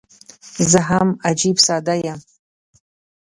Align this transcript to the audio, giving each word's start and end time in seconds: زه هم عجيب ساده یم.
زه 0.71 0.79
هم 0.89 1.07
عجيب 1.27 1.57
ساده 1.65 1.95
یم. 2.05 2.19